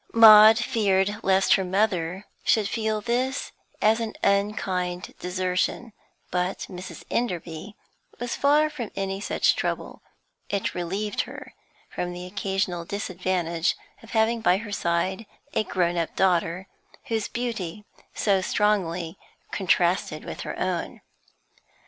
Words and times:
Maud 0.13 0.57
feared 0.57 1.17
lest 1.21 1.53
her 1.53 1.63
mother 1.63 2.25
should 2.43 2.67
feel 2.67 3.01
this 3.01 3.51
as 3.83 3.99
an 3.99 4.15
unkind 4.23 5.13
desertion, 5.19 5.93
but 6.31 6.61
Mrs. 6.71 7.03
Enderby 7.11 7.75
was 8.19 8.35
far 8.35 8.67
from 8.71 8.89
any 8.95 9.21
such 9.21 9.55
trouble; 9.55 10.01
it 10.49 10.73
relieved 10.73 11.21
her 11.29 11.53
from 11.87 12.13
the 12.13 12.25
occasional 12.25 12.83
disadvantage 12.83 13.77
of 14.01 14.09
having 14.09 14.41
by 14.41 14.57
her 14.57 14.71
side 14.71 15.27
a 15.53 15.63
grown 15.63 15.97
up 15.97 16.15
daughter, 16.15 16.67
whose 17.09 17.27
beauty 17.27 17.85
so 18.15 18.41
strongly 18.41 19.19
contrasted 19.51 20.25
with 20.25 20.41
her 20.41 20.57
own. 20.59 21.01